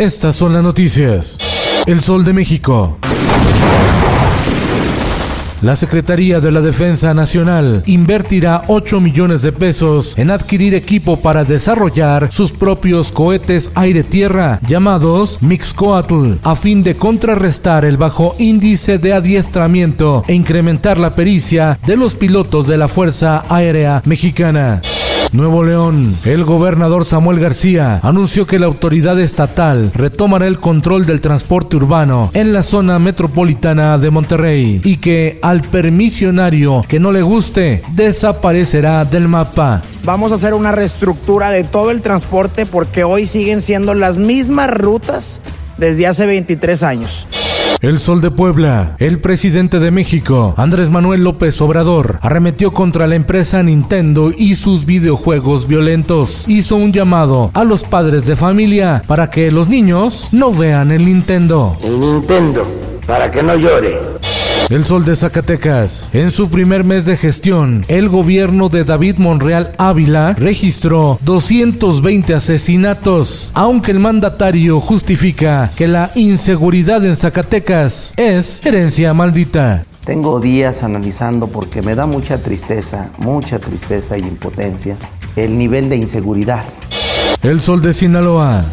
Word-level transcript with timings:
Estas 0.00 0.34
son 0.34 0.54
las 0.54 0.62
noticias. 0.62 1.36
El 1.84 2.00
Sol 2.00 2.24
de 2.24 2.32
México. 2.32 2.96
La 5.60 5.76
Secretaría 5.76 6.40
de 6.40 6.50
la 6.50 6.62
Defensa 6.62 7.12
Nacional 7.12 7.82
invertirá 7.84 8.62
8 8.68 8.98
millones 8.98 9.42
de 9.42 9.52
pesos 9.52 10.16
en 10.16 10.30
adquirir 10.30 10.72
equipo 10.72 11.18
para 11.18 11.44
desarrollar 11.44 12.32
sus 12.32 12.50
propios 12.50 13.12
cohetes 13.12 13.72
aire-tierra 13.74 14.58
llamados 14.66 15.36
Mixcoatl 15.42 16.36
a 16.44 16.56
fin 16.56 16.82
de 16.82 16.96
contrarrestar 16.96 17.84
el 17.84 17.98
bajo 17.98 18.36
índice 18.38 18.96
de 18.96 19.12
adiestramiento 19.12 20.24
e 20.28 20.32
incrementar 20.32 20.96
la 20.96 21.14
pericia 21.14 21.78
de 21.84 21.98
los 21.98 22.14
pilotos 22.14 22.66
de 22.66 22.78
la 22.78 22.88
Fuerza 22.88 23.44
Aérea 23.50 24.00
Mexicana. 24.06 24.80
Nuevo 25.32 25.62
León, 25.62 26.16
el 26.24 26.44
gobernador 26.44 27.04
Samuel 27.04 27.38
García 27.38 28.00
anunció 28.02 28.48
que 28.48 28.58
la 28.58 28.66
autoridad 28.66 29.20
estatal 29.20 29.92
retomará 29.94 30.48
el 30.48 30.58
control 30.58 31.06
del 31.06 31.20
transporte 31.20 31.76
urbano 31.76 32.30
en 32.34 32.52
la 32.52 32.64
zona 32.64 32.98
metropolitana 32.98 33.96
de 33.98 34.10
Monterrey 34.10 34.80
y 34.82 34.96
que 34.96 35.38
al 35.40 35.62
permisionario 35.62 36.84
que 36.88 36.98
no 36.98 37.12
le 37.12 37.22
guste 37.22 37.82
desaparecerá 37.92 39.04
del 39.04 39.28
mapa. 39.28 39.82
Vamos 40.04 40.32
a 40.32 40.34
hacer 40.34 40.52
una 40.52 40.72
reestructura 40.72 41.50
de 41.50 41.62
todo 41.62 41.92
el 41.92 42.02
transporte 42.02 42.66
porque 42.66 43.04
hoy 43.04 43.26
siguen 43.26 43.62
siendo 43.62 43.94
las 43.94 44.18
mismas 44.18 44.68
rutas 44.70 45.38
desde 45.78 46.08
hace 46.08 46.26
23 46.26 46.82
años. 46.82 47.26
El 47.80 47.98
Sol 47.98 48.20
de 48.20 48.30
Puebla, 48.30 48.94
el 48.98 49.20
presidente 49.20 49.78
de 49.78 49.90
México, 49.90 50.52
Andrés 50.58 50.90
Manuel 50.90 51.24
López 51.24 51.58
Obrador, 51.62 52.18
arremetió 52.20 52.72
contra 52.74 53.06
la 53.06 53.14
empresa 53.14 53.62
Nintendo 53.62 54.32
y 54.36 54.56
sus 54.56 54.84
videojuegos 54.84 55.66
violentos. 55.66 56.44
Hizo 56.46 56.76
un 56.76 56.92
llamado 56.92 57.50
a 57.54 57.64
los 57.64 57.84
padres 57.84 58.26
de 58.26 58.36
familia 58.36 59.02
para 59.06 59.30
que 59.30 59.50
los 59.50 59.68
niños 59.68 60.28
no 60.30 60.52
vean 60.52 60.90
el 60.90 61.06
Nintendo. 61.06 61.78
El 61.82 61.98
Nintendo, 62.00 62.70
para 63.06 63.30
que 63.30 63.42
no 63.42 63.56
llore. 63.56 64.19
El 64.70 64.84
Sol 64.84 65.04
de 65.04 65.16
Zacatecas. 65.16 66.10
En 66.12 66.30
su 66.30 66.48
primer 66.48 66.84
mes 66.84 67.04
de 67.04 67.16
gestión, 67.16 67.84
el 67.88 68.08
gobierno 68.08 68.68
de 68.68 68.84
David 68.84 69.16
Monreal 69.18 69.74
Ávila 69.78 70.34
registró 70.34 71.18
220 71.22 72.34
asesinatos, 72.34 73.50
aunque 73.54 73.90
el 73.90 73.98
mandatario 73.98 74.78
justifica 74.78 75.72
que 75.74 75.88
la 75.88 76.12
inseguridad 76.14 77.04
en 77.04 77.16
Zacatecas 77.16 78.14
es 78.16 78.64
herencia 78.64 79.12
maldita. 79.12 79.84
Tengo 80.04 80.38
días 80.38 80.84
analizando 80.84 81.48
porque 81.48 81.82
me 81.82 81.96
da 81.96 82.06
mucha 82.06 82.38
tristeza, 82.38 83.10
mucha 83.18 83.58
tristeza 83.58 84.18
y 84.18 84.20
impotencia 84.20 84.96
el 85.34 85.58
nivel 85.58 85.88
de 85.88 85.96
inseguridad. 85.96 86.64
El 87.42 87.60
Sol 87.60 87.82
de 87.82 87.92
Sinaloa. 87.92 88.64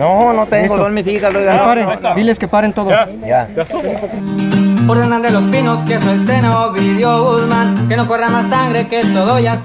No, 0.00 0.32
no 0.32 0.46
tengo, 0.46 0.62
Listo. 0.62 0.78
don 0.78 0.94
mis 0.94 1.06
hijas, 1.06 1.34
oiga. 1.34 1.62
paren, 1.62 1.88
diles 2.16 2.38
que 2.38 2.48
paren 2.48 2.72
todo. 2.72 2.88
Ya. 3.26 3.48
Los 5.30 5.44
pinos 5.44 5.78
que 5.86 6.00
suelten 6.00 6.44
Ovidio 6.46 7.22
Guzmán, 7.22 7.88
que 7.88 7.96
no 7.96 8.08
corra 8.08 8.30
más 8.30 8.50
sangre, 8.50 8.88
que 8.88 9.02
todo 9.04 9.38
ya. 9.38 9.60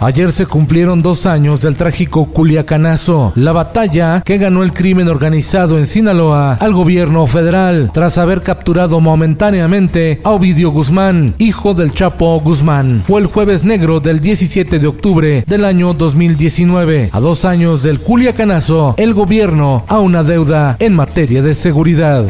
Ayer 0.00 0.32
se 0.32 0.46
cumplieron 0.46 1.02
dos 1.02 1.26
años 1.26 1.60
del 1.60 1.76
trágico 1.76 2.26
Culiacanazo, 2.26 3.32
la 3.36 3.52
batalla 3.52 4.22
que 4.24 4.38
ganó 4.38 4.64
el 4.64 4.72
crimen 4.72 5.08
organizado 5.08 5.78
en 5.78 5.86
Sinaloa 5.86 6.54
al 6.54 6.72
gobierno 6.72 7.26
federal, 7.28 7.90
tras 7.92 8.18
haber 8.18 8.42
capturado 8.42 9.00
momentáneamente 9.00 10.20
a 10.24 10.30
Ovidio 10.30 10.70
Guzmán, 10.70 11.34
hijo 11.38 11.74
del 11.74 11.92
Chapo 11.92 12.40
Guzmán. 12.40 13.02
Fue 13.06 13.20
el 13.20 13.26
jueves 13.26 13.62
negro 13.62 14.00
del 14.00 14.18
17 14.18 14.80
de 14.80 14.86
octubre 14.88 15.44
del 15.46 15.64
año 15.64 15.94
2019. 15.94 17.10
A 17.12 17.20
dos 17.20 17.44
años 17.44 17.84
del 17.84 18.00
Culiacanazo, 18.00 18.96
el 18.98 19.14
gobierno 19.14 19.84
a 19.86 20.00
una 20.00 20.24
deuda 20.24 20.76
en 20.80 20.96
materia 20.96 21.40
de 21.40 21.54
seguridad. 21.54 22.24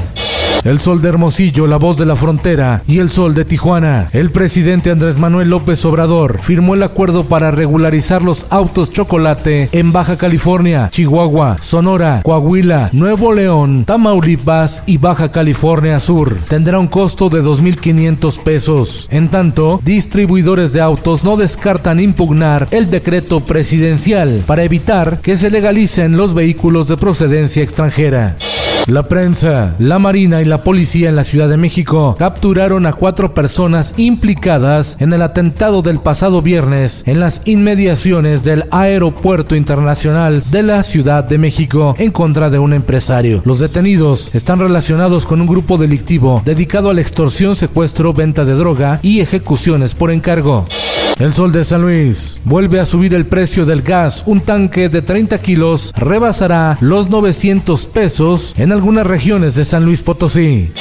El 0.65 0.79
sol 0.79 1.03
de 1.03 1.11
Hermosillo, 1.11 1.67
la 1.67 1.77
voz 1.77 1.99
de 1.99 2.07
la 2.07 2.17
frontera 2.17 2.83
y 2.87 2.99
el 2.99 3.11
sol 3.11 3.35
de 3.35 3.45
Tijuana. 3.45 4.09
El 4.13 4.31
presidente 4.31 4.91
Andrés 4.91 5.19
Manuel 5.19 5.51
López 5.51 5.85
Obrador 5.85 6.39
firmó 6.41 6.75
el 6.75 6.83
acuerdo 6.83 7.25
para 7.25 7.51
regularizar 7.51 8.23
los 8.23 8.47
autos 8.49 8.91
chocolate 8.91 9.69
en 9.73 9.93
Baja 9.93 10.17
California, 10.17 10.89
Chihuahua, 10.91 11.59
Sonora, 11.61 12.23
Coahuila, 12.23 12.89
Nuevo 12.93 13.35
León, 13.35 13.85
Tamaulipas 13.85 14.83
y 14.87 14.97
Baja 14.97 15.31
California 15.31 16.01
Sur. 16.01 16.39
Tendrá 16.49 16.79
un 16.79 16.89
costo 16.89 17.29
de 17.29 17.43
2.500 17.43 18.39
pesos. 18.43 19.07
En 19.11 19.29
tanto, 19.29 19.81
distribuidores 19.85 20.73
de 20.73 20.81
autos 20.81 21.25
no 21.25 21.37
descartan 21.37 22.01
impugnar 22.01 22.69
el 22.71 22.89
decreto 22.89 23.41
presidencial 23.41 24.43
para 24.47 24.63
evitar 24.63 25.19
que 25.21 25.37
se 25.37 25.51
legalicen 25.51 26.17
los 26.17 26.33
vehículos 26.33 26.89
de 26.89 26.97
procedencia 26.97 27.63
extranjera. 27.63 28.37
La 28.87 29.05
prensa, 29.05 29.77
la 29.79 29.99
Marina 29.99 30.43
y 30.43 30.45
la 30.45 30.63
policía 30.63 31.09
en 31.09 31.17
la 31.17 31.25
Ciudad 31.25 31.49
de 31.49 31.57
México 31.57 32.17
capturaron 32.19 32.85
a 32.85 32.93
cuatro 32.93 33.33
personas 33.33 33.95
implicadas 33.97 34.99
en 35.01 35.11
el 35.15 35.23
atentado 35.23 35.81
del 35.81 36.01
pasado 36.01 36.43
viernes 36.43 37.03
en 37.07 37.19
las 37.19 37.47
inmediaciones 37.47 38.43
del 38.43 38.67
Aeropuerto 38.71 39.57
Internacional 39.57 40.45
de 40.51 40.63
la 40.63 40.83
Ciudad 40.83 41.25
de 41.25 41.39
México 41.39 41.95
en 41.99 42.13
contra 42.13 42.51
de 42.51 42.59
un 42.59 42.75
empresario. 42.75 43.41
Los 43.47 43.59
detenidos 43.59 44.35
están 44.35 44.61
relacionados 44.61 45.25
con 45.25 45.41
un 45.41 45.47
grupo 45.47 45.79
delictivo 45.79 46.43
dedicado 46.45 46.91
a 46.91 46.95
la 46.95 47.01
extorsión, 47.01 47.57
secuestro, 47.57 48.13
venta 48.13 48.45
de 48.45 48.53
droga 48.53 49.01
y 49.01 49.21
ejecuciones 49.21 49.95
por 49.95 50.11
encargo. 50.11 50.67
El 51.19 51.33
Sol 51.33 51.53
de 51.53 51.65
San 51.65 51.83
Luis 51.83 52.41
vuelve 52.45 52.81
a 52.81 52.87
subir 52.87 53.15
el 53.15 53.27
precio 53.27 53.65
del 53.65 53.83
gas. 53.83 54.25
Un 54.27 54.41
tanque 54.41 54.89
de 54.89 55.01
30 55.01 55.39
kilos 55.39 55.93
rebasará 55.97 56.77
los 56.81 57.09
900 57.09 57.87
pesos 57.87 58.53
en 58.59 58.73
algunas 58.73 59.07
regiones 59.07 59.55
de 59.55 59.65
San 59.65 59.85
Luis 59.85 60.03
Potosí. 60.03 60.73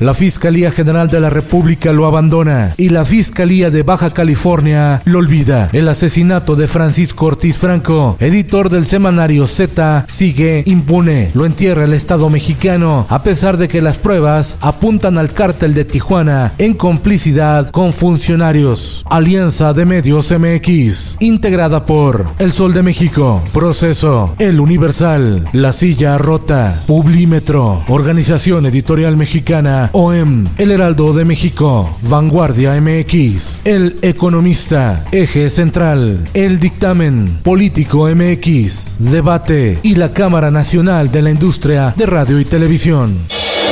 La 0.00 0.14
Fiscalía 0.14 0.70
General 0.70 1.10
de 1.10 1.18
la 1.18 1.28
República 1.28 1.92
lo 1.92 2.06
abandona 2.06 2.72
y 2.76 2.90
la 2.90 3.04
Fiscalía 3.04 3.70
de 3.70 3.82
Baja 3.82 4.10
California 4.10 5.02
lo 5.04 5.18
olvida. 5.18 5.70
El 5.72 5.88
asesinato 5.88 6.54
de 6.54 6.68
Francisco 6.68 7.26
Ortiz 7.26 7.56
Franco, 7.56 8.16
editor 8.20 8.70
del 8.70 8.84
semanario 8.84 9.46
Z, 9.48 10.04
sigue 10.06 10.62
impune. 10.66 11.32
Lo 11.34 11.46
entierra 11.46 11.82
el 11.82 11.94
Estado 11.94 12.30
mexicano 12.30 13.06
a 13.08 13.24
pesar 13.24 13.56
de 13.56 13.66
que 13.66 13.82
las 13.82 13.98
pruebas 13.98 14.58
apuntan 14.60 15.18
al 15.18 15.32
cártel 15.32 15.74
de 15.74 15.84
Tijuana 15.84 16.52
en 16.58 16.74
complicidad 16.74 17.68
con 17.70 17.92
funcionarios. 17.92 19.04
Alianza 19.10 19.72
de 19.72 19.84
Medios 19.84 20.30
MX, 20.30 21.16
integrada 21.18 21.86
por 21.86 22.24
El 22.38 22.52
Sol 22.52 22.72
de 22.72 22.84
México, 22.84 23.42
Proceso, 23.52 24.34
El 24.38 24.60
Universal, 24.60 25.48
La 25.52 25.72
Silla 25.72 26.18
Rota, 26.18 26.84
Publímetro, 26.86 27.82
Organización 27.88 28.66
Editorial 28.66 29.16
Mexicana, 29.16 29.77
OEM, 29.92 30.46
El 30.58 30.70
Heraldo 30.70 31.12
de 31.12 31.24
México, 31.24 31.96
Vanguardia 32.02 32.80
MX, 32.80 33.62
El 33.64 33.98
Economista, 34.02 35.04
Eje 35.12 35.48
Central, 35.50 36.28
El 36.34 36.58
Dictamen, 36.58 37.40
Político 37.42 38.08
MX, 38.08 38.96
Debate 38.98 39.78
y 39.82 39.94
la 39.94 40.12
Cámara 40.12 40.50
Nacional 40.50 41.10
de 41.10 41.22
la 41.22 41.30
Industria 41.30 41.94
de 41.96 42.06
Radio 42.06 42.40
y 42.40 42.44
Televisión. 42.44 43.16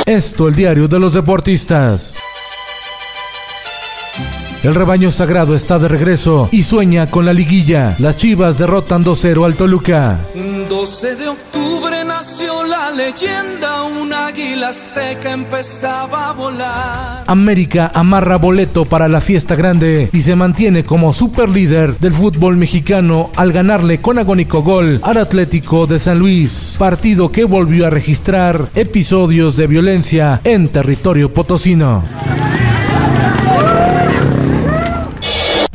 Esto 0.05 0.47
el 0.47 0.55
diario 0.55 0.87
de 0.87 0.99
los 0.99 1.13
deportistas. 1.13 2.15
El 4.63 4.73
rebaño 4.73 5.11
sagrado 5.11 5.53
está 5.53 5.77
de 5.77 5.87
regreso 5.87 6.49
y 6.51 6.63
sueña 6.63 7.11
con 7.11 7.25
la 7.25 7.33
liguilla. 7.33 7.95
Las 7.99 8.17
Chivas 8.17 8.57
derrotan 8.57 9.05
2-0 9.05 9.45
al 9.45 9.55
Toluca. 9.55 10.19
Un 10.33 10.67
12 10.67 11.15
de 11.15 11.27
octubre 11.27 12.03
nació 12.03 12.56
leyenda, 12.97 13.83
un 13.83 14.11
águila 14.11 14.69
azteca 14.69 15.31
empezaba 15.31 16.29
a 16.29 16.33
volar. 16.33 17.23
América 17.27 17.91
amarra 17.93 18.37
boleto 18.37 18.85
para 18.85 19.07
la 19.07 19.21
fiesta 19.21 19.55
grande 19.55 20.09
y 20.11 20.21
se 20.21 20.35
mantiene 20.35 20.83
como 20.83 21.13
superlíder 21.13 21.97
del 21.99 22.11
fútbol 22.11 22.57
mexicano 22.57 23.29
al 23.35 23.53
ganarle 23.53 24.01
con 24.01 24.17
agónico 24.17 24.63
gol 24.63 24.99
al 25.03 25.17
Atlético 25.17 25.85
de 25.85 25.99
San 25.99 26.17
Luis, 26.17 26.75
partido 26.79 27.31
que 27.31 27.45
volvió 27.45 27.85
a 27.85 27.91
registrar 27.91 28.69
episodios 28.73 29.55
de 29.55 29.67
violencia 29.67 30.41
en 30.43 30.67
territorio 30.69 31.31
potosino. 31.31 32.03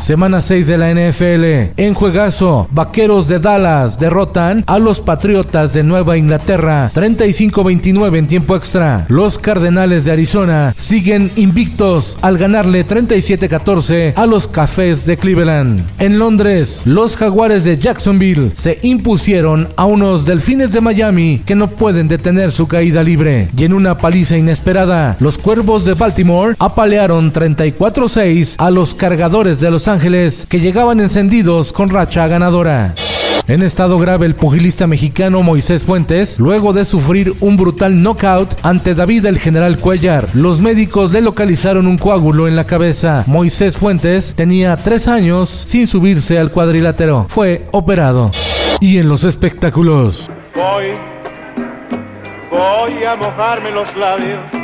Semana 0.02 0.40
6 0.40 0.66
de 0.66 0.78
la 0.78 0.92
NFL. 0.92 1.80
En 1.80 1.94
juegazo, 1.94 2.66
Vaqueros 2.72 3.28
de 3.28 3.38
Dallas 3.38 4.00
derrotan 4.00 4.64
a 4.66 4.80
los 4.80 5.00
Patriotas 5.00 5.72
de 5.74 5.84
Nueva 5.84 6.18
Inglaterra 6.18 6.90
35-29 6.92 8.18
en 8.18 8.26
tiempo 8.26 8.56
extra. 8.56 9.06
Los 9.08 9.38
Cardenales 9.38 10.04
de 10.04 10.10
Arizona 10.10 10.74
siguen 10.76 11.30
invictos 11.36 12.18
al 12.20 12.36
ganarle 12.36 12.84
37-14 12.84 14.14
a 14.16 14.26
los 14.26 14.48
Cafés 14.48 15.06
de 15.06 15.16
Cleveland. 15.16 15.88
En 16.00 16.18
Londres, 16.18 16.82
los 16.84 17.16
Jaguares 17.16 17.62
de 17.62 17.78
Jacksonville 17.78 18.50
se 18.56 18.80
impusieron 18.82 19.68
a 19.76 19.84
unos 19.84 20.26
Delfines 20.26 20.72
de 20.72 20.80
Miami 20.80 21.42
que 21.46 21.54
no 21.54 21.68
pueden 21.68 22.08
detener 22.08 22.50
su 22.50 22.66
caída 22.66 23.04
libre. 23.04 23.50
Y 23.56 23.62
en 23.62 23.72
una 23.72 23.96
paliza 23.98 24.36
inesperada, 24.36 25.16
los 25.20 25.38
Cuervos 25.38 25.84
de 25.84 25.94
Baltimore 25.94 26.56
apalearon 26.58 27.32
34-6 27.32 28.56
a 28.58 28.68
los 28.72 28.96
Cargadores 28.96 29.60
de 29.60 29.70
Los 29.70 29.86
Ángeles 29.86 29.91
que 30.00 30.60
llegaban 30.60 31.00
encendidos 31.00 31.70
con 31.72 31.90
racha 31.90 32.26
ganadora. 32.26 32.94
En 33.46 33.62
estado 33.62 33.98
grave 33.98 34.24
el 34.24 34.34
pugilista 34.34 34.86
mexicano 34.86 35.42
Moisés 35.42 35.82
Fuentes, 35.82 36.40
luego 36.40 36.72
de 36.72 36.86
sufrir 36.86 37.34
un 37.40 37.58
brutal 37.58 38.02
knockout 38.02 38.56
ante 38.62 38.94
David 38.94 39.26
el 39.26 39.38
General 39.38 39.76
Cuellar, 39.78 40.28
los 40.32 40.62
médicos 40.62 41.12
le 41.12 41.20
localizaron 41.20 41.86
un 41.86 41.98
coágulo 41.98 42.48
en 42.48 42.56
la 42.56 42.64
cabeza. 42.64 43.24
Moisés 43.26 43.76
Fuentes 43.76 44.34
tenía 44.34 44.76
tres 44.78 45.08
años 45.08 45.50
sin 45.50 45.86
subirse 45.86 46.38
al 46.38 46.50
cuadrilátero. 46.50 47.26
Fue 47.28 47.66
operado. 47.72 48.30
Y 48.80 48.96
en 48.96 49.10
los 49.10 49.24
espectáculos. 49.24 50.30
Voy, 50.54 50.86
voy 52.50 53.04
a 53.04 53.16
mojarme 53.16 53.70
los 53.72 53.94
labios 53.94 54.61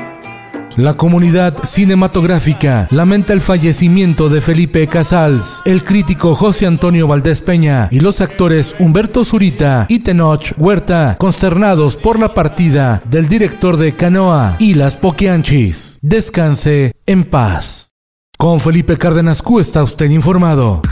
la 0.78 0.94
comunidad 0.94 1.64
cinematográfica 1.64 2.86
lamenta 2.90 3.32
el 3.32 3.40
fallecimiento 3.40 4.28
de 4.28 4.40
Felipe 4.40 4.86
Casals, 4.86 5.62
el 5.64 5.82
crítico 5.82 6.36
José 6.36 6.66
Antonio 6.66 7.08
Valdés 7.08 7.40
Peña 7.40 7.88
y 7.90 7.98
los 7.98 8.20
actores 8.20 8.76
Humberto 8.78 9.25
Zurita 9.25 9.86
y 9.88 9.98
Tenoch 9.98 10.52
Huerta, 10.56 11.16
consternados 11.19 11.96
por 11.96 12.20
la 12.20 12.32
partida 12.32 13.02
del 13.06 13.28
director 13.28 13.76
de 13.76 13.92
Canoa 13.94 14.54
y 14.60 14.75
Las 14.75 14.96
Poquianchis. 14.96 15.98
Descanse 16.00 16.92
en 17.06 17.24
paz. 17.24 17.90
Con 18.38 18.60
Felipe 18.60 18.96
Cárdenas 18.96 19.42
Q 19.42 19.58
está 19.58 19.82
usted 19.82 20.08
informado. 20.10 20.82